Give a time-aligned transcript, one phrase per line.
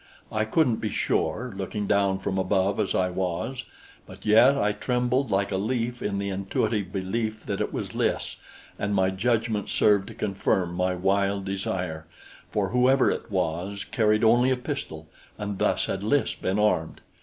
[0.31, 3.65] I couldn't be sure, looking down from above as I was;
[4.07, 8.37] but yet I trembled like a leaf in the intuitive belief that it was Lys,
[8.79, 12.07] and my judgment served to confirm my wild desire,
[12.49, 17.01] for whoever it was carried only a pistol, and thus had Lys been armed.